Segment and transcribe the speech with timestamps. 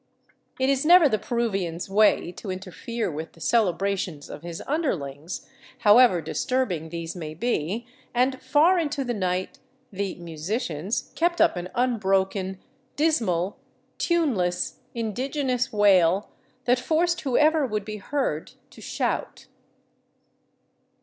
[0.59, 5.47] It is never the Peruvian's way to interfere with the celebrations of his underlings,
[5.81, 9.59] however disturbing these may be, and far into the night
[9.91, 12.57] the" musicians" kept up an unbroken,
[12.95, 13.59] dismal,
[13.99, 16.31] tuneless, indigenous wail
[16.65, 19.45] that forced whoever would be heard to shout.